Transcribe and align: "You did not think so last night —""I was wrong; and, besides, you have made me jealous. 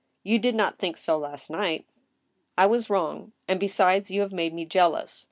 "You 0.23 0.39
did 0.39 0.55
not 0.55 0.79
think 0.79 0.97
so 0.97 1.15
last 1.19 1.47
night 1.51 1.85
—""I 2.57 2.65
was 2.65 2.89
wrong; 2.89 3.33
and, 3.47 3.59
besides, 3.59 4.09
you 4.09 4.21
have 4.21 4.33
made 4.33 4.51
me 4.51 4.65
jealous. 4.65 5.19